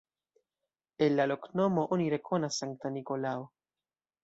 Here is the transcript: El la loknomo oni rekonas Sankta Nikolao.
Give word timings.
El 1.07 1.17
la 1.19 1.27
loknomo 1.33 1.85
oni 1.97 2.09
rekonas 2.15 2.59
Sankta 2.63 2.93
Nikolao. 2.99 3.49